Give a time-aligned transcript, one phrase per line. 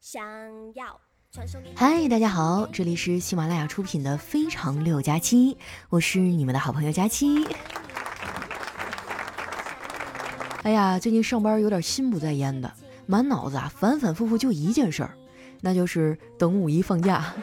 [0.00, 0.24] 想
[0.74, 0.98] 要
[1.30, 5.54] 传送给你嗨，大家好，这里是喜马拉雅出品的《非常六加七》，
[5.90, 7.46] 我是你们的好朋友佳期。
[10.62, 12.72] 哎呀，最近上班有点心不在焉的，
[13.04, 15.14] 满脑子啊反反复复就一件事儿，
[15.60, 17.34] 那就是等五一放假。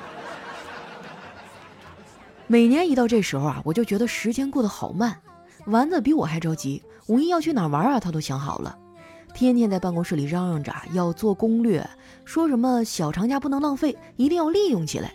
[2.48, 5.22] 每年一到这时候啊，我就觉得时间过得好慢。
[5.68, 8.00] 丸子比我还着急，五一要去哪儿玩啊？
[8.00, 8.76] 他都想好了，
[9.38, 11.88] 天天在办公室里嚷嚷着要做攻略，
[12.26, 15.14] 说什么小长假不能浪费，一定要利用起来。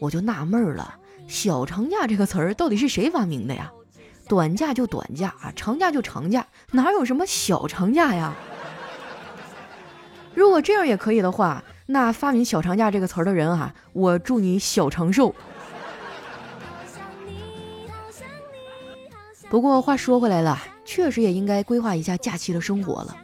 [0.00, 0.96] 我就纳闷了，
[1.28, 3.70] 小长假这个词儿到底是谁发明的呀？
[4.26, 8.34] 短假就短假啊，长假就长假，哪有什么小长假呀？
[10.34, 15.32] 如果这样也可以的话，那发明小长假这个词儿的人啊，我祝你小长寿。
[19.52, 23.14] 不过话说回来了，确实也应该规划一下假期的生活了。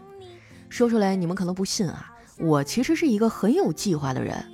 [0.69, 4.45] 说出来你们可能不信啊，我其实是一个很有计划的人。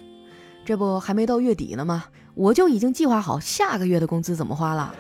[0.65, 2.05] 这不还没到月底呢吗？
[2.35, 4.95] 我就已经计划好下个月的工资怎么花了。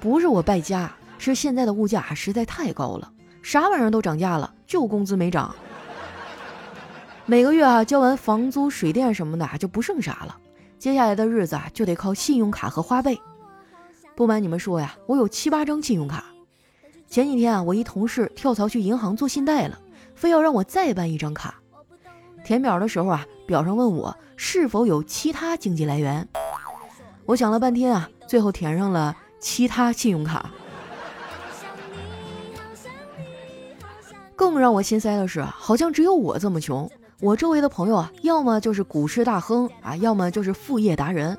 [0.00, 5.54] 不是我败家，是现在的物价实在太高了，啥玩意儿都涨价了，就工资没涨。
[7.26, 10.34] 每个月啊交完房租、水电什么的就不剩啥了，
[10.78, 13.18] 接下来的日子啊就得靠信用卡和花呗。
[14.14, 16.24] 不瞒你们说呀，我有七八张信用卡。
[17.08, 19.78] 前几天啊，我一同事跳槽去银行做信贷了，
[20.14, 21.54] 非要让我再办一张卡。
[22.44, 26.26] 填表的时候啊，表上问我是否有其他经济来源。
[27.24, 30.50] 我想了半天啊，最后填上了其他信用卡。
[34.34, 36.90] 更让我心塞的是，好像只有我这么穷。
[37.20, 41.38] 我周围的朋友啊，要么就是股市大亨啊，要么就是副业达人。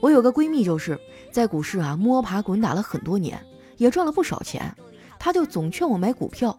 [0.00, 0.98] 我有个闺蜜，就是
[1.30, 3.40] 在股市啊摸爬滚打了很多年，
[3.76, 4.74] 也赚了不少钱。
[5.18, 6.58] 他就总劝我买股票，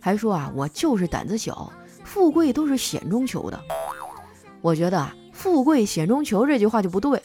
[0.00, 1.72] 还说啊我就是胆子小，
[2.04, 3.60] 富贵都是险中求的。
[4.60, 7.22] 我觉得啊富贵险中求这句话就不对。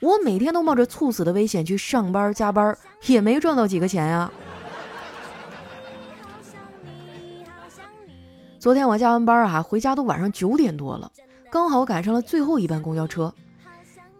[0.00, 4.30] 我每天都冒着猝死的危险去上班加班，也没赚到几个钱呀。
[8.58, 11.10] 昨天我加完班啊回家都晚上九点多了，
[11.50, 13.32] 刚好赶上了最后一班公交车。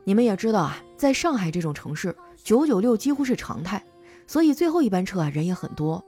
[0.09, 3.83] 你们也知道啊，在上海这种城市，九九六几乎是常态，
[4.28, 6.00] 所以最后一班车啊人也很多。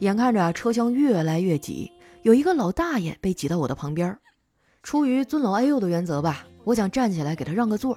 [0.00, 1.90] 眼看着车厢越来越挤，
[2.20, 4.18] 有一个老大爷被挤到我的旁边。
[4.82, 7.96] 出于尊老爱幼的原则吧，我想站起来给他让个座。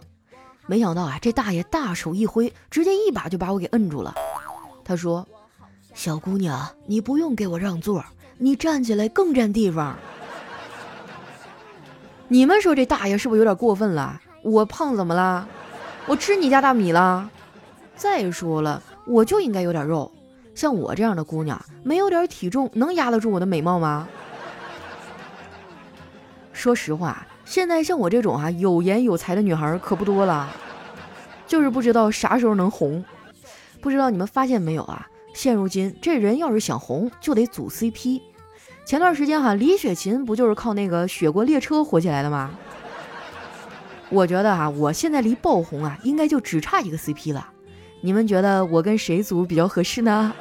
[0.68, 4.16] 没想到啊，这大爷大手一挥，直接一把就把我给摁住了。
[4.86, 5.28] 他说
[5.94, 8.02] ：“小姑娘，你不用给我让座，
[8.38, 9.98] 你站起来更占地方。
[12.30, 14.22] ”你们说这大爷是不是有点过分了？
[14.42, 15.48] 我胖怎么啦？
[16.06, 17.30] 我吃你家大米了？
[17.96, 20.12] 再说了，我就应该有点肉。
[20.56, 24.08] 像我这样的姑娘，没有点体重能压得住我的美貌吗？
[26.52, 30.50] 说实话，现在像我这种啊有颜有才的女孩可不多了，
[31.48, 33.04] 就是不知道啥时候能红。
[33.82, 35.08] 不知道你们发现没有啊？
[35.34, 38.22] 现如今这人要是想红，就得组 CP。
[38.86, 42.52] 前段时间哈，李雪琴不就是靠那个《雪国列车》火起来的吗？
[44.10, 47.48] 我觉得啊，我现在离爆红啊，应该就只差一个 CP 了。
[48.02, 50.34] 你们觉得我跟谁组比较合适呢？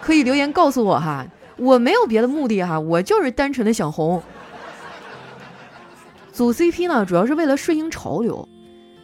[0.00, 1.26] 可以留言告诉我哈。
[1.56, 4.22] 我没有别的目的哈，我就是单纯的想红。
[6.32, 8.48] 组 CP 呢，主要是为了顺应潮流。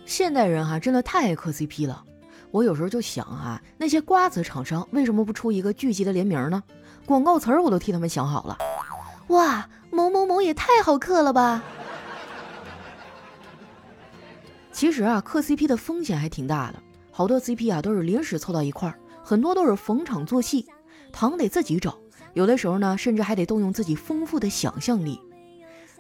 [0.06, 2.02] 现代人哈，真的太爱磕 CP 了。
[2.50, 6.62] 我有时候就想啊，那些瓜子厂商为什么不出一个聚集的联名呢？
[7.04, 8.58] 广告词儿我都替他们想好了。
[9.28, 11.62] 哇，某某某也太好磕了吧！
[14.78, 16.80] 其实啊，磕 CP 的风险还挺大的，
[17.10, 18.94] 好多 CP 啊都是临时凑到一块儿，
[19.24, 20.68] 很多都是逢场作戏，
[21.10, 21.98] 糖得自己找，
[22.32, 25.20] 有的时候呢，甚至还得动用自己丰富的想象力。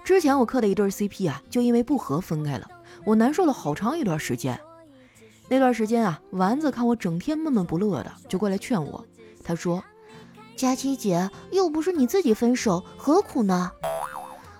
[0.04, 2.68] 之前我磕的一对 CP 啊，就因为不和分开了，
[3.04, 4.56] 我难受了好长一段时间。
[5.48, 9.04] 那段时间啊，丸子看我整天闷闷不乐的，就过来劝我，
[9.42, 9.82] 他说
[10.54, 13.72] ：“佳琪姐，又不是你自己分手，何苦呢？”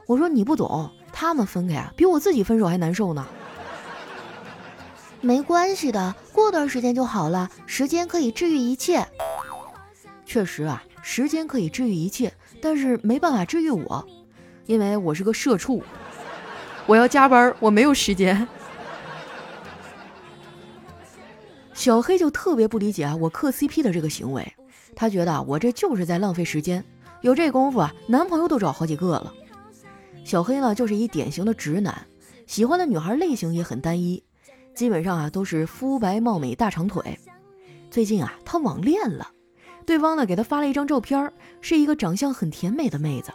[0.09, 3.25] 我说：“你不懂，他们分开啊，比我自己分手还难受呢。”
[5.21, 7.51] 没关系的，过段时间就好了。
[7.67, 9.07] 时间可以治愈一切。
[10.25, 12.33] 确实啊，时间可以治愈一切，
[12.63, 14.07] 但是没办法治愈我，
[14.67, 15.83] 因为我是个社畜，
[16.87, 18.47] 我要加班，我没有时间。
[21.75, 24.55] 小黑就特别不理解啊，我磕 CP 的这个行为，
[24.95, 26.85] 他觉得我这就是在浪费时间，
[27.23, 29.33] 有这功夫啊，男朋友都找好几个了。
[30.25, 32.07] 小黑呢，就是一典型的直男，
[32.47, 34.23] 喜欢的女孩类型也很单一。
[34.79, 37.19] 基本上啊都是肤白貌美大长腿，
[37.91, 39.29] 最近啊他网恋了，
[39.85, 43.33] 对方呢给他发了一张照片，是一个长相很甜美的妹子。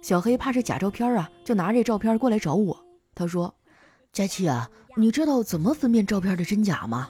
[0.00, 2.84] 小黑怕是假照片啊，就拿这照片过来找我。
[3.16, 3.52] 他说
[4.14, 7.08] ：“佳琪啊，你知道怎么分辨照片的真假吗？”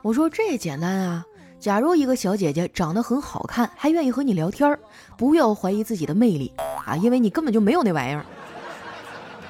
[0.00, 1.26] 我说：“这简单啊，
[1.60, 4.78] 假如一个小姐姐长得很好看，还愿意和你聊天，
[5.18, 6.50] 不要怀疑自己的魅力
[6.86, 8.24] 啊，因为你根本就没有那玩意儿。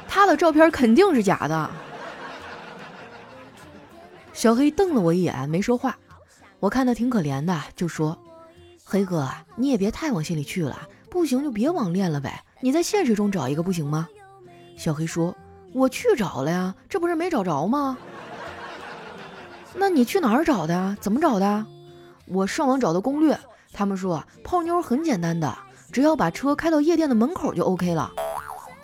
[0.08, 1.70] 她的照片肯定是假的。”
[4.38, 5.98] 小黑瞪了我一眼，没说话。
[6.60, 8.16] 我看他挺可怜的，就说
[8.86, 10.78] ：“黑哥，你也别太往心里去了，
[11.10, 12.44] 不行就别网恋了呗。
[12.60, 14.08] 你在现实中找一个不行吗？”
[14.78, 15.34] 小黑说
[15.74, 17.98] ：“我去找了呀，这不是没找着吗？”
[19.74, 20.96] 那你去哪儿找的？
[21.00, 21.66] 怎么找的？
[22.26, 23.36] 我上网找的攻略，
[23.72, 25.52] 他们说泡妞很简单的，
[25.90, 28.12] 只要把车开到夜店的门口就 OK 了。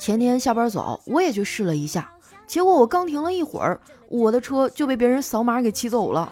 [0.01, 2.11] 前天下班早，我也去试了一下，
[2.47, 3.81] 结果我刚停了一会儿。
[4.09, 6.31] 我的车就被别人扫码给骑走了，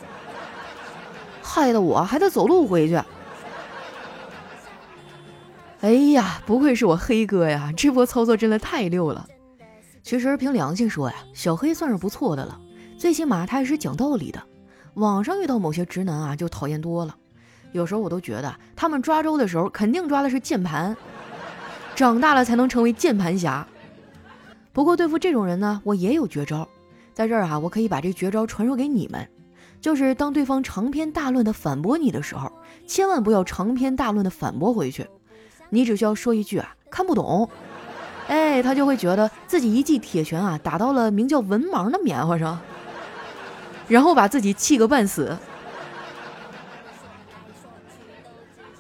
[1.43, 3.01] 害得我还得走路回去。
[5.81, 9.27] 哎呀，不愧是我黑哥呀，这波操作真的太溜了。
[10.05, 12.61] 其实凭良心说呀，小黑算是不错的了，
[12.97, 14.41] 最起码他也是讲道理的。
[14.95, 17.17] 网上遇到某些直男啊，就讨厌多了。
[17.73, 20.97] 有时候我都觉得他们抓周的时候肯定抓的是键盘，
[21.97, 23.67] 长大了才能成为键盘侠。
[24.73, 26.67] 不过对付这种人呢，我也有绝招。
[27.15, 29.29] 在这儿啊，我可以把这绝招传授给你们，
[29.83, 32.51] 就是当对方长篇大论的反驳你的时候，
[32.87, 35.07] 千万不要长篇大论的反驳回去，
[35.69, 37.47] 你只需要说一句啊，看不懂，
[38.29, 42.59] 哎，他就会觉得自己一记铁拳啊打到了名叫文盲的棉花上，
[43.89, 45.37] 然后把自己气个半死。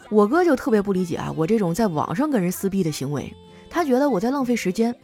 [0.08, 3.34] 我哥就特别不理解啊，我这种在网上跟人撕逼的行为，
[3.68, 4.94] 他觉得我在浪费时间，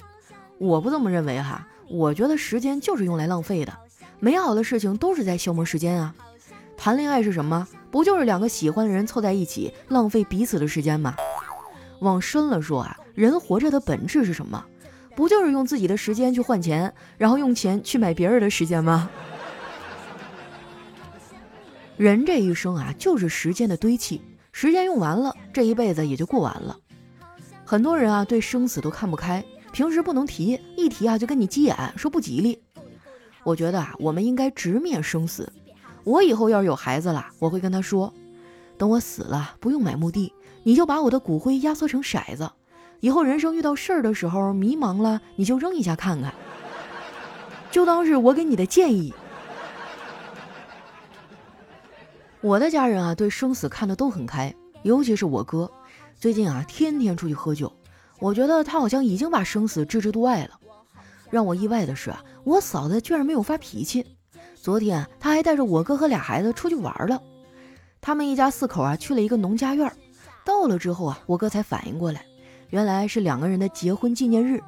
[0.59, 1.67] 我不这么认为哈。
[1.89, 3.73] 我觉得时间就是用来浪费的，
[4.21, 6.15] 美好的事情都是在消磨时间啊。
[6.77, 7.67] 谈恋爱是什么？
[7.91, 11.17] 不就是两个喜欢的人凑在一起，浪费彼此的时间吗？
[12.01, 14.63] 往深了说啊，人活着的本质是什么？
[15.17, 19.11] 不就是用自己的时间去换钱，然后用钱去买别人的时间吗？
[21.97, 24.21] 人这一生啊，就是时间的堆砌，
[24.53, 26.77] 时间用完了，这一辈子也就过完了。
[27.65, 29.43] 很多人啊，对生死都看不开。
[29.73, 32.61] 平时不能提，一提啊就跟你急眼，说不吉利。
[33.45, 35.51] 我觉得啊，我们应该直面生死。
[36.05, 38.13] 我以后要是有孩子了，我会跟他说：
[38.77, 40.33] 等我死了，不用买墓地，
[40.63, 42.51] 你就把我的骨灰压缩成骰子。
[43.01, 46.35] 以后人生遇到事儿的时候迷茫了，你就扔一下看看，
[47.71, 49.15] 就当是我给你的建议。
[52.41, 55.71] 我的家人啊，对生死看得都很开，尤其是我哥，
[56.17, 57.73] 最近啊，天天出去喝酒。
[58.19, 60.59] 我觉得他好像已经把生死置之度外了。
[61.31, 64.05] 让我意外的是，我嫂子居然没有发脾气。
[64.55, 67.23] 昨天她还带着我哥和俩孩子出去玩了。
[68.01, 69.93] 他们一家四口啊，去了一个农家院。
[70.45, 72.25] 到了之后啊，我哥才反应过来，
[72.71, 74.63] 原来是两个人的结婚纪念日。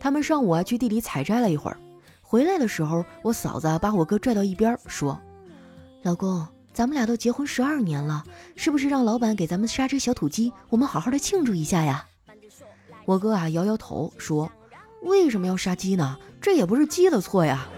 [0.00, 1.78] 他们上午啊去地里采摘了一会儿，
[2.20, 5.20] 回来的时候，我嫂子把我哥拽到一边说
[6.02, 8.24] ：“老公，咱们俩都结婚十二年了，
[8.56, 12.04] 是不是让老板给咱们杀只小土鸡，我们好好的庆祝一下呀？”
[13.04, 14.50] 我哥啊摇摇头说
[15.02, 16.18] ：“为什么要杀鸡呢？
[16.40, 17.68] 这也不是鸡的错呀。”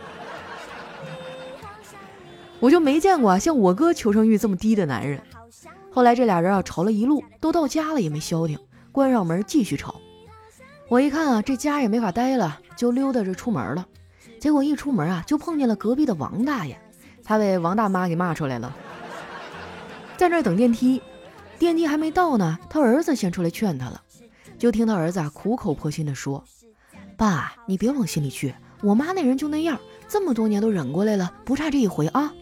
[2.60, 5.20] 我就没见过像我哥求生欲这么低的男人。
[5.90, 8.58] 后来这俩人啊吵了一路，都到家了也没消停，
[8.92, 9.96] 关上门继续吵。
[10.88, 13.86] 我一看啊这家也没法待了，就溜达着出门了。
[14.38, 16.78] 结果一出门啊就碰见了隔壁的王大爷，
[17.24, 18.74] 他被王大妈给骂出来了，
[20.16, 21.00] 在那等电梯，
[21.58, 24.01] 电梯还没到呢，他儿子先出来劝他了。
[24.62, 26.44] 就听到儿子啊苦口婆心地说
[27.18, 29.76] ：“爸，你别往心里去，我妈那人就那样，
[30.06, 32.32] 这么多年都忍过来了，不差这一回啊。”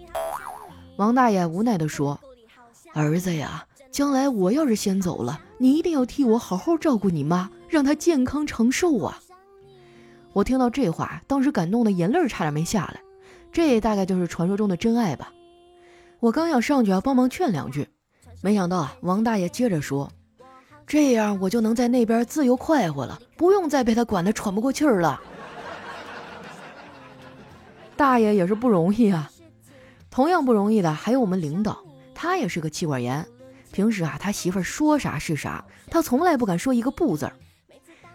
[0.99, 2.21] 王大爷无奈地说
[2.93, 9.19] ：“儿子呀，将来我要是先走了，你一定要替我好好照顾你妈，让她健康长寿啊。”
[10.35, 13.00] 我听到这话，当时感动的眼泪差点没下来。
[13.50, 15.33] 这大概就是传说中的真爱吧。
[16.19, 17.89] 我刚要上去啊帮忙劝两句，
[18.43, 20.12] 没想到啊，王大爷接着说。
[20.90, 25.20] 这样我就能在那边自由快活了，不用再被他管得喘不过气儿了。
[27.97, 29.30] 大爷也是不容易啊，
[30.11, 31.78] 同样不容易的还有我们领导，
[32.12, 33.25] 他也是个妻管严。
[33.70, 37.32] 平时啊，他媳妇儿说啥是啥，他从来不敢说一个不字儿。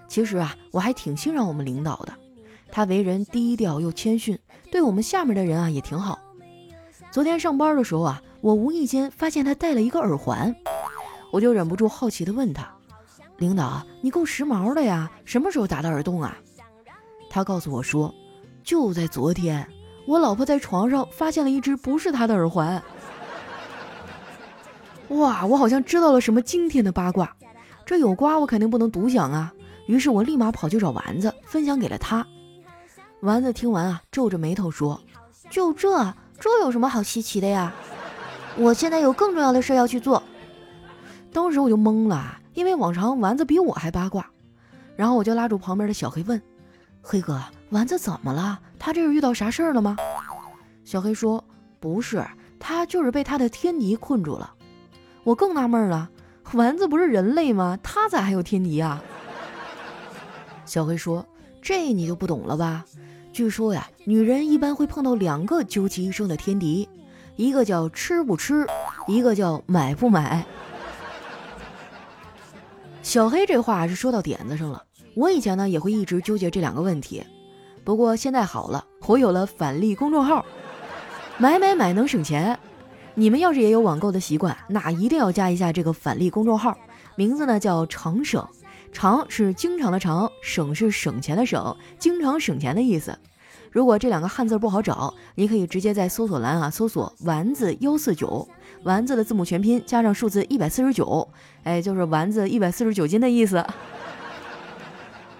[0.10, 2.12] 其实啊，我还挺欣赏我们领导的，
[2.74, 4.38] 他为人低调又谦逊，
[4.70, 6.20] 对我们下面的人啊也挺好。
[7.10, 10.54] 昨天上班的时候啊，我无意间发现他戴了一个耳环。
[11.36, 12.66] 我就忍不住好奇地问他
[13.40, 16.38] ：“领导，你够时髦的呀，什么时候打的耳洞啊？”
[17.30, 18.16] 他告诉我说
[18.64, 19.68] ：“就在昨天，
[20.08, 22.82] 我老婆在床上发现了一只不是她的耳环。”
[25.10, 27.36] 哇，我好像知道了什么惊天的八卦，
[27.86, 29.52] 这有瓜我肯定不能独享啊！
[29.88, 32.26] 于是我立马跑去找丸子，分享给了他。
[33.20, 34.98] 丸子听完啊，皱着眉头说
[35.52, 37.74] ：“就这，这有什么好稀奇的呀？
[38.56, 40.24] 我现在有更重要的事要去做。”
[41.36, 44.26] 当时我就懵了，因为往常丸子比我还八卦。
[44.96, 46.42] 然后我就拉住旁边的小黑问
[47.04, 48.58] ：“黑哥，丸子怎么了？
[48.80, 49.98] 他这是遇到啥事儿了吗？”
[50.86, 51.44] 小黑说
[51.82, 52.26] ：“不是，
[52.58, 54.54] 他就是被他的天敌困住了。”
[55.26, 56.10] 我更纳闷了，
[56.54, 57.78] 丸子不是人类吗？
[57.84, 59.04] 他咋还有天敌啊？
[60.66, 61.28] 小黑说
[61.62, 62.86] ：“这你就不懂了吧？
[63.34, 66.88] 据说呀，女人一般会碰到两个究其一生的天敌，
[67.36, 68.66] 一个叫吃不吃，
[69.06, 70.46] 一个叫买不买。”
[73.16, 74.84] 小黑这话是说到点子上了。
[75.16, 77.24] 我以前呢也会一直纠结这两个问题，
[77.86, 80.46] 不过现在好了，我有了返利公众号，
[81.38, 82.60] 买买买能省钱。
[83.14, 86.78] 你们要是也有网购的习惯，那一定要加一下这个返利公众号，
[87.16, 88.46] 名字呢叫常省，
[88.92, 93.18] 常是经常的常，省是省钱的省，经常省钱的意思。
[93.76, 98.48] 如果这两个汉字不好找，你可以直接在搜索栏啊搜索丸子幺四九，
[98.84, 101.28] 丸子的字母全拼加上数字一百四十九，
[101.64, 103.62] 哎，就是丸子一百四十九斤的意思。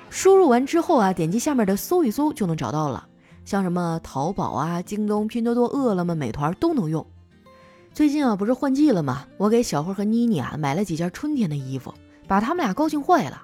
[0.10, 3.08] 输入完之后啊，点击下面的搜一搜就能找到了，
[3.46, 7.08] 像什么淘宝啊、京东、拼多多、饿了么、美团都能用。
[7.94, 9.26] 最近啊，不是换季了吗？
[9.38, 11.94] 我给小慧和妮妮啊买了几件春天的衣服，
[12.28, 13.44] 把他们俩高兴坏了。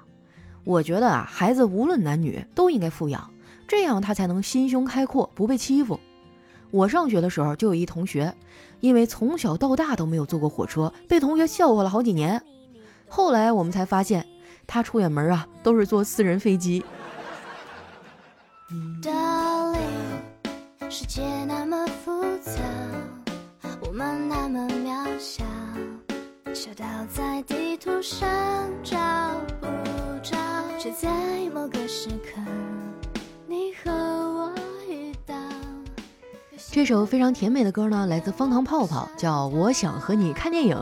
[0.64, 3.31] 我觉得啊，孩子无论男女都应该富养，
[3.72, 5.98] 这样他才能心胸开阔，不被欺负。
[6.70, 8.34] 我上学的时候就有一同学，
[8.80, 12.42] 因为从小到大都没有坐过火车，被同学笑话了好几年。
[13.08, 14.26] 后来我们才发现，
[14.66, 16.84] 他出远门啊都是坐私人飞机。
[20.90, 22.52] 世界那么复杂。
[23.80, 25.42] 我们那么渺小，
[26.52, 28.28] 小到在地图上
[28.84, 28.98] 找
[29.62, 29.66] 不
[30.22, 30.36] 着，
[30.78, 31.08] 却在
[31.54, 32.38] 某个时刻，
[33.84, 34.52] 和我
[34.88, 35.34] 遇到
[36.70, 40.76] 这首非常甜美的歌呢，来自方糖泡泡，叫《我想和你看电影》。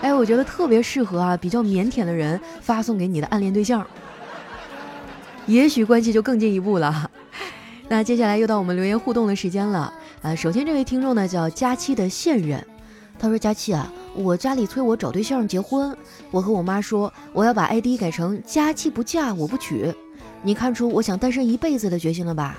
[0.00, 3.86] 哎，我觉得特别适合啊，比较腼腆的人发送给你的暗恋对象，
[5.46, 7.10] 也许关系就更进一步了。
[7.88, 9.92] 那接下来又到我们留言互动的时间了。
[10.22, 12.64] 啊，首先这位听众呢叫佳期的现任，
[13.18, 15.96] 他说：“佳期啊，我家里催我找对象结婚，
[16.30, 19.94] 我和我妈说我要把 ID 改成佳期不嫁我不娶，
[20.42, 22.56] 你看出我想单身一辈子的决心了吧？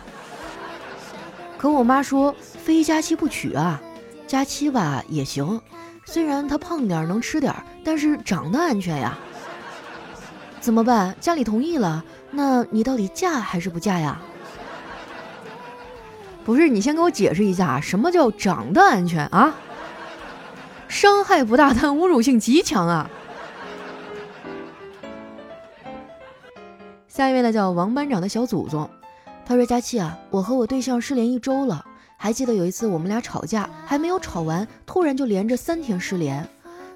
[1.58, 3.82] 可我妈说非佳期不娶啊，
[4.26, 5.62] 佳期吧也行，
[6.06, 9.18] 虽然她胖点能吃点，但是长得安全呀。
[10.60, 11.16] 怎么办？
[11.20, 14.20] 家里同意了，那你到底嫁还是不嫁呀？”
[16.46, 19.56] 不是你先给我解释一下，什么叫长得安全啊？
[20.90, 23.10] 伤害不大，但侮辱性极强啊！
[27.16, 28.90] 下一位呢叫王班长的小祖宗，
[29.46, 31.86] 他说：“佳期啊，我和我对象失联一周了，
[32.18, 36.50] 还记得有一次我们俩吵架，还没有吵完，突然就连着三天失联，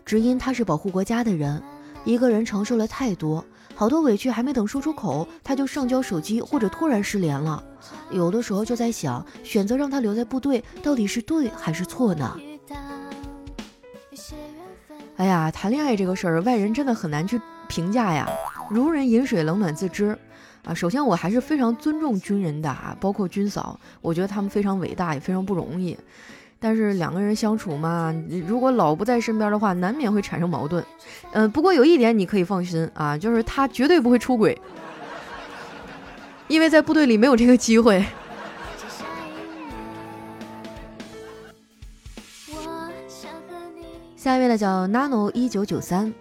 [0.03, 1.62] 只因他是保护国家的人，
[2.03, 3.45] 一个人承受了太多。”
[3.75, 7.63] 好多委屈还没等说出口，他就上交手机或者突然失联了。
[8.09, 12.36] 有的时候就在想，选择让他留在部队到底是对还是错呢？
[15.17, 18.27] 哎呀，谈恋爱这个事儿，外人真的很难去评价呀。
[18.69, 20.17] 如人饮水，冷暖自知
[20.63, 20.74] 啊。
[20.74, 25.97] 首先，我还是非常尊重军人的啊，包括军嫂，我觉得他们非常伟大，也非常不容易。
[26.59, 28.12] 但是两个人相处嘛，
[28.47, 30.83] 如果老不在身边的话，难免会产生矛盾。
[31.31, 34.59] 嗯，不过有一点你可以放心啊，就是他绝对不会出轨，
[36.47, 38.03] 因为在部队里没有这个机会。
[44.15, 46.12] 下一位呢叫 nano 一九九三，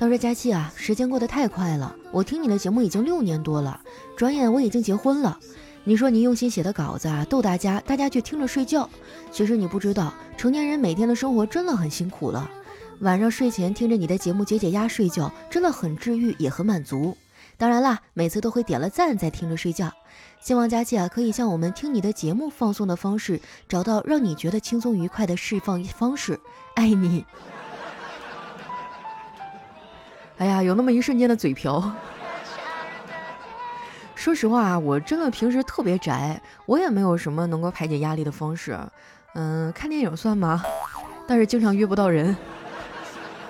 [0.00, 3.78] 他说：“佳期啊，时间过得太快了，我听你的节目已经六年多了，
[4.16, 5.38] 转眼我已经结婚了。”
[5.84, 8.88] 你说你用心写的稿子啊，逗大家，大家却听着睡觉。
[9.30, 12.50] 其实你不知道，成年人每天的生活真的很辛苦了。
[13.00, 17.14] 晚上睡前听着你的节目解解压睡觉，真的很治愈，也很满足。
[17.58, 19.92] 当然啦，每次都会点了赞再听着睡觉。
[20.40, 23.38] 希望佳琪啊，可以像我们听你的节目放松的方式，
[23.68, 26.40] 找到让你觉得轻松愉快的释放方式。
[26.74, 27.26] 爱你。
[30.40, 31.92] 哎呀，有那么一瞬间的嘴瓢。
[34.16, 38.78] 说实话，我真的平时特别宅，我也没有什么能够排解压力的方式。
[39.34, 40.62] 嗯，看电影算吗？
[41.28, 42.34] 但是经常约不到人，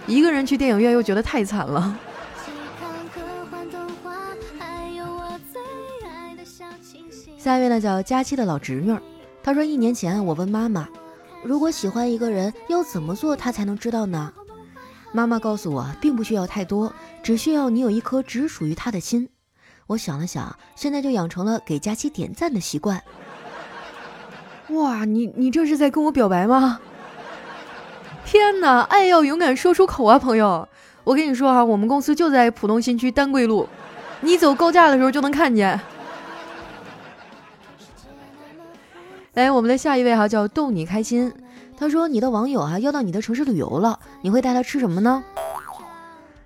[0.09, 1.97] 一个人去电影院又觉得太惨了。
[7.39, 8.99] 下一位呢，叫佳期的老侄女，
[9.45, 10.89] 她说一年前我问妈妈，
[11.45, 14.33] 如果喜欢一个人要怎么做他才能知道呢？
[15.13, 19.29] 妈妈告诉我，并不需要太多，只需要你有一颗只属于他的心。
[19.89, 23.03] 我想了想，现在就养成了给佳期点赞的习惯。
[24.71, 26.81] 哇，你你这是在跟我表白吗？
[28.25, 30.69] 天哪，爱要勇敢说出口啊，朋友！
[31.03, 33.69] 我跟你说哈，我们公司就在浦东新区丹桂路，
[34.21, 35.81] 你走高架的时候就能看见。
[39.35, 41.33] 来，我们的下一位哈叫逗你开心，
[41.81, 45.25] 他说你的网友啊要到你的城市旅游了，你会带他吃什么呢？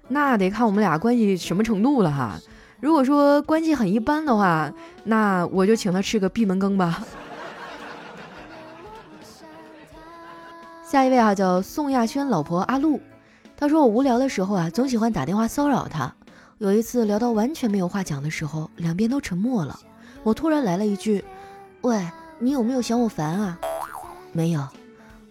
[0.06, 2.38] 那得看我们俩关系什么程度了哈。
[2.78, 4.72] 如果说关系很一般的话，
[5.02, 7.02] 那我就请他吃个闭门羹吧。
[10.86, 13.00] 下一位啊，叫宋亚轩老婆阿露，
[13.56, 16.14] 她说我无聊的时候啊，总喜欢打电话骚扰他。
[16.58, 19.80] 有一次聊到完全没有话讲的时候，两边都沉默了。
[20.22, 21.24] 我突然来了一句
[21.82, 23.58] ：“喂，你有没有嫌我烦啊
[24.30, 24.64] ？”“没有，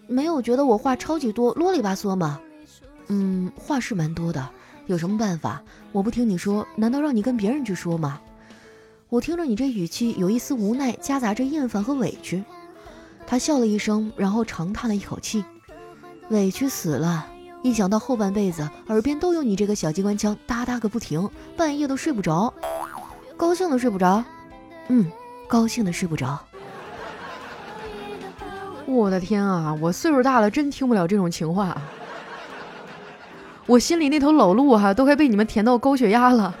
[0.06, 2.40] 没有觉得我话超级多，啰里吧嗦吗
[3.08, 4.48] ？”“嗯，话是蛮多的。
[4.86, 5.62] 有什么办法？
[5.92, 8.20] 我不听你说，难道让你跟别人去说吗？”
[9.08, 12.42] 我听着你这语气，有一丝无奈，夹杂着厌烦和委屈。
[13.26, 15.44] 他笑了一声，然后长叹了一口气。
[16.30, 17.26] 委屈死了！
[17.62, 22.52] 一想到后半辈子耳边都有你这个小机关枪哒哒个不停，半夜都睡不着。
[23.36, 24.22] 高兴的睡不着，
[24.88, 25.10] 嗯，
[25.48, 26.38] 高兴的睡不着。
[28.86, 29.76] 我的天啊！
[29.80, 31.76] 我岁数大了，真听不了这种情话。
[33.66, 36.54] 我心里那头老鹿哈，都快被你们甜到高血压了。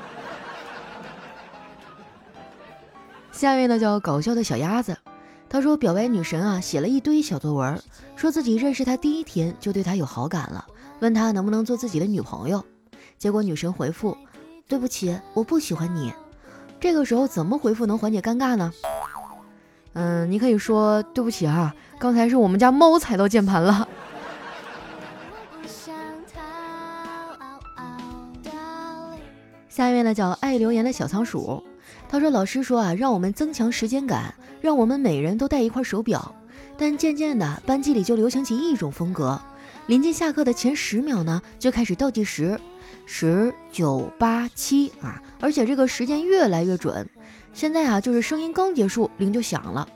[3.30, 4.96] 下一位呢，叫搞笑的小鸭子。
[5.48, 7.80] 他说：“表白女神啊，写了一堆小作文，
[8.16, 10.64] 说自己认识他第一天就对他有好感了，
[11.00, 12.64] 问他能不能做自己的女朋友。
[13.18, 14.16] 结果女神回复：
[14.66, 16.12] 对不起，我不喜欢你。
[16.80, 18.72] 这个时候怎么回复能缓解尴尬呢？
[19.92, 23.88] 嗯，你可以说对不起啊，刚才是我们家猫踩到键盘了。
[29.68, 31.62] 下面呢叫爱留言的小仓鼠。”
[32.08, 36.34] 他说：“老师说啊，让我们增强时间感，让我们每人都带一块手表。
[36.76, 39.40] 但渐渐的，班级里就流行起一种风格，
[39.86, 42.60] 临近下课的前十秒呢，就开始倒计时，
[43.06, 47.08] 十九八七啊，而且这个时间越来越准。
[47.52, 49.88] 现在啊，就是声音刚结束，铃就响了。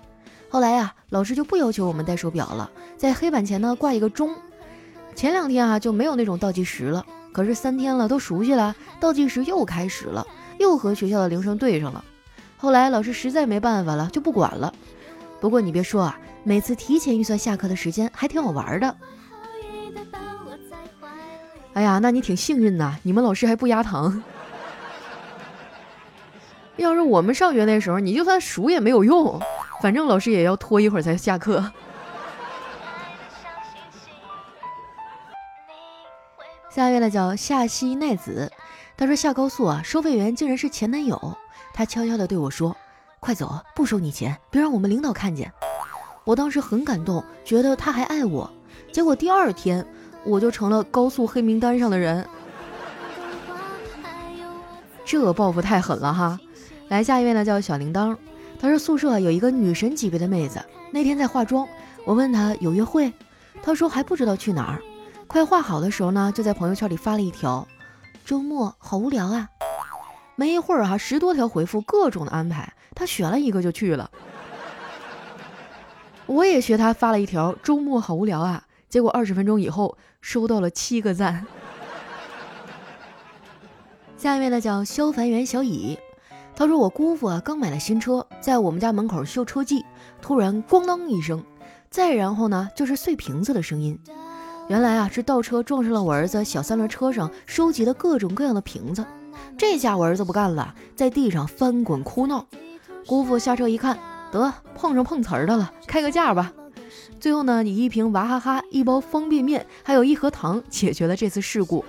[0.50, 4.34] 后来呀，老师就不要求我们戴手表了，在黑板前呢挂一个钟。
[5.14, 10.26] 前两天啊就没有那种倒计时了，可是三天了都熟悉了，倒计时又开始了。”
[10.58, 12.04] 又和学校的铃声对上了，
[12.56, 14.74] 后来老师实在没办法了，就不管了。
[15.40, 18.96] 不过你别说啊，每次提前预算下课的时间还挺好玩的。
[21.74, 24.20] 哎呀，那你挺幸运呐，你们老师还不压堂。
[26.76, 29.40] 要是我们上学那时候，你就算数也没有用，
[29.80, 31.72] 反正老师也要拖一会儿才下课。
[36.70, 38.52] 下一位呢，叫夏西奈子。
[38.96, 41.38] 他说下高速啊，收费员竟然是前男友。
[41.72, 42.76] 他悄悄地对我说
[43.20, 45.52] ：“快走，不收你钱，别让我们领导看见。”
[46.24, 48.52] 我当时很感动，觉得他还爱我。
[48.92, 49.86] 结果第二天，
[50.24, 52.28] 我就成了高速黑名单上的人。
[55.04, 56.38] 这报复太狠了哈！
[56.88, 58.16] 来下一位呢，叫小铃铛。
[58.60, 61.66] 他说宿舍有一个女神级别的妹子，那天在化妆，
[62.04, 63.12] 我问她有约会，
[63.62, 64.82] 她说还不知道去哪儿。
[65.26, 67.66] 快化好的时候呢，就在朋友圈里发了一条。
[68.24, 69.48] 周末好无聊啊！
[70.36, 74.10] 没一会儿哈，十多条回复，各种的安排，他选了一个就去了。
[76.26, 78.64] 我也学他发了一条：周末好无聊啊！
[78.88, 81.46] 结果二十分钟以后收到了七个赞。
[84.18, 85.98] 下面呢叫消防员小乙，
[86.58, 89.86] 他说我姑父啊刚买了新车，在我们家门口秀车技，
[90.20, 91.40] 突然咣当一声，
[91.88, 93.96] 再然后呢就是碎瓶子的声音。
[94.66, 99.06] 原来啊，是倒车撞上了我儿子小三轮车上收集的各种各样的瓶子。
[99.56, 102.44] 这下我儿子不干了，在地上翻滚哭闹。
[103.06, 103.96] 姑父下车一看，
[104.32, 106.52] 得碰上碰瓷儿的了，开个价吧。
[107.20, 111.84] 最后呢，以一瓶娃哈哈、一包方便面，还有一盒糖解决了这次事故。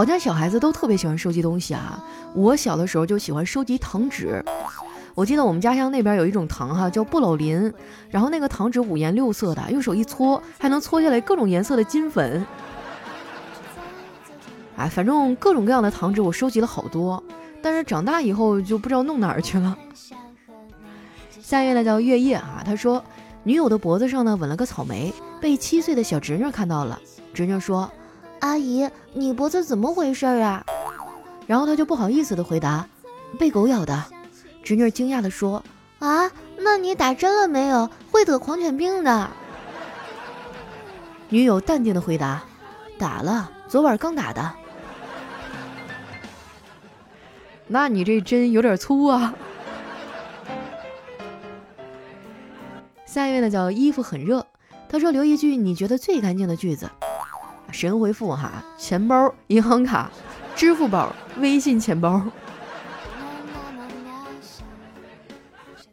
[0.00, 2.02] 好像小孩子都特别喜欢收集东西啊。
[2.32, 4.42] 我小的时候就喜欢收集糖纸。
[5.14, 7.70] 我记得我们家乡那边有一种糖哈，叫不老林，
[8.08, 12.46] 然后那个糖纸五颜六色的，用手一搓还能搓下来各种颜色的金粉。
[14.78, 17.22] 哎，反正各种各样的糖纸我收集了好多，
[17.60, 19.76] 但是长大以后就不知道弄哪儿去了。
[21.42, 23.04] 下一位呢叫月夜啊，他说
[23.42, 26.98] 女友的脖子上呢吻了个草莓，被七岁的小侄女看到了，
[27.34, 27.92] 侄女说
[28.40, 30.64] ：“阿姨，你脖子怎么回事啊？”
[31.46, 32.86] 然后他就不好意思的回答
[33.38, 34.04] ：“被狗咬的。”
[34.62, 35.62] 侄女惊讶的说
[36.00, 37.88] ：“啊，那你打针了没有？
[38.10, 39.30] 会得狂犬病的。”
[41.28, 42.42] 女友淡定的回答
[42.98, 44.52] ：“打了，昨晚刚打的。
[47.68, 49.34] ”那你这针有点粗啊。
[53.06, 54.46] 下一位呢叫衣服很热，
[54.88, 56.88] 他说留一句你觉得最干净的句子。
[57.72, 60.10] 神回复哈，钱包、银行卡、
[60.54, 62.22] 支付宝、微信钱包。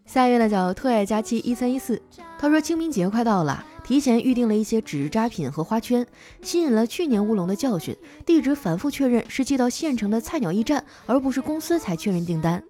[0.05, 2.01] 下一位呢叫特爱佳期一三一四，
[2.39, 6.05] 他说清明节快到了，提前预定了一些纸扎品和花圈，
[6.41, 12.63] 吸引了去年乌龙的教训，地址反复确认是寄到县城的菜鸟驿站，而不是公司才确认订单。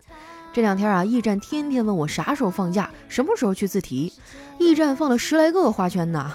[0.52, 4.12] 这两天啊，驿站天天问我啥时候放假，什么时候去自提，
[4.58, 6.34] 驿站放了十来个花圈呢。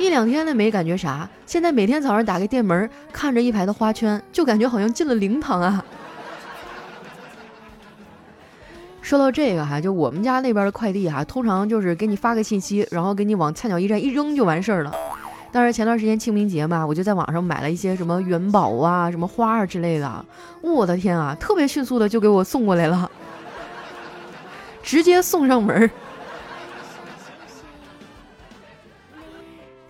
[0.00, 5.84] 一两天的没感觉啥，现在每天早上打开店门，看着一排的花圈，就感觉好像进了灵堂啊。
[9.02, 14.92] 说到这个哈，就我们家那边的快递哈，通常就是给你发个信息，然后给你往菜鸟驿站一扔就完事儿了。
[15.52, 20.24] 但是前段时间清明节嘛，我就在网上买了一些什么元宝啊、什么花啊之类的，
[20.62, 23.10] 我的天啊，特别迅速的就给我送过来了，
[24.82, 25.90] 直接送上门儿。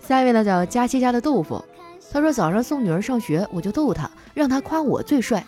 [0.07, 1.63] 下一位呢叫佳期家的豆腐，
[2.11, 5.45] 他说早上送女儿上学，我就逗她，让她夸我最帅。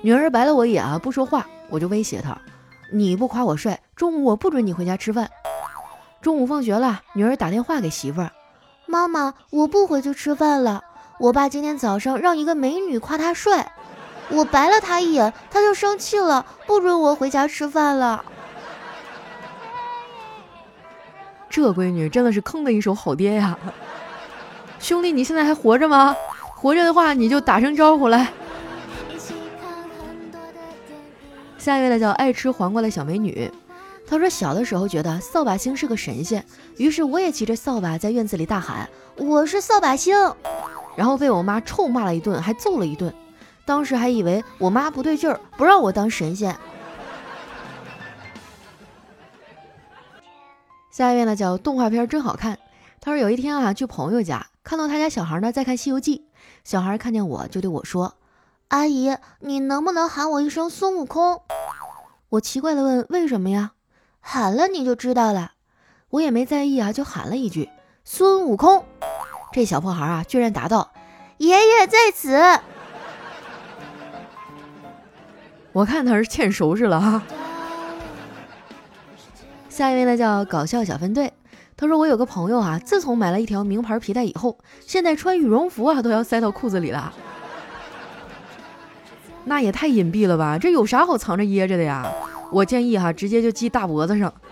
[0.00, 2.38] 女儿白了我一眼啊，不说话，我就威胁她。
[2.90, 5.28] 你不夸我帅，中午我不准你回家吃饭。
[6.22, 8.30] 中午放学了，女儿打电话给媳妇儿
[8.86, 10.82] ：“妈妈，我不回去吃饭了。
[11.18, 13.72] 我爸今天早上让一个美女夸他帅，
[14.30, 18.24] 我白了他一眼，他就生气了，不准我回家吃饭了。”
[21.50, 23.58] 这闺女真的是坑的一手好爹呀！
[24.78, 26.16] 兄弟，你现在还活着吗？
[26.40, 28.32] 活着的话，你就打声招呼来。
[31.58, 33.50] 下一位呢叫爱吃黄瓜的小美女，
[34.06, 36.44] 她说小的时候觉得扫把星是个神仙，
[36.78, 40.16] 于是我也骑着扫把在院子里大喊我是扫把星，
[40.96, 43.12] 然后被我妈臭骂了一顿，还揍了一顿。
[43.66, 46.56] 当时还以为我妈不对劲儿，不让我当神仙。
[50.90, 52.58] 下一位呢叫动画片真好看，
[53.00, 56.18] 他说有一天啊去朋友家，看到他家小孩呢在看《西游记》，
[56.62, 58.16] 小孩看见我就对我说。
[58.68, 61.40] 阿姨，你能不能喊我一声孙悟空？
[62.28, 63.72] 我奇怪的问：“为什么呀？”
[64.20, 65.52] 喊了你就知道了。
[66.10, 67.70] 我也没在意啊，就喊了一句
[68.04, 68.84] ：“孙悟空。”
[69.52, 70.92] 这小破孩啊，居然答道
[71.38, 72.38] ：“爷爷在此。”
[75.72, 77.22] 我看他是欠收拾了哈。
[79.70, 81.32] 下一位呢，叫搞笑小分队。
[81.80, 87.14] 他说：“我有个朋友啊，自从买了一条名牌皮带以后，现在穿羽绒服啊都要塞到裤子里了。
[89.46, 90.58] ”那也太隐蔽了吧！
[90.58, 92.12] 这有啥好藏着掖着的呀？
[92.50, 94.34] 我建议哈，直接就系大脖子上。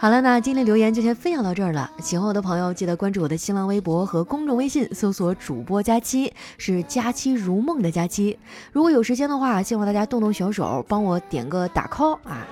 [0.00, 1.90] 好了，那今天留言就先分享到这儿了。
[2.00, 8.38] 喜欢我的朋友，记得关注我的新浪微博和公众微信，搜索“主播佳期”，是“佳期如梦”的佳期。
[8.72, 12.46] 如果有时间的话，希望大家动动小手，帮我点个打 call 啊！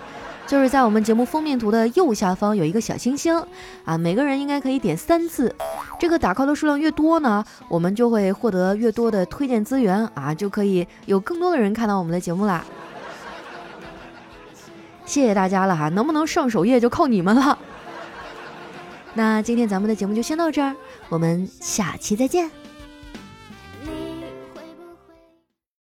[0.46, 3.36] 就是在我们节目封面图的右下方有一个小星星
[3.84, 5.52] 啊，每个人应该可以点三次。
[5.98, 12.64] 这个打 call 的数量越多呢，我们就会获得越多的推荐资源啊，就可以有更多的人看到我们的节目啦。
[15.04, 17.58] 谢谢大家了哈，能不能上首页就靠你们了。
[19.14, 20.74] 那今天咱们的节目就先到这儿，
[21.08, 22.65] 我们下期再见。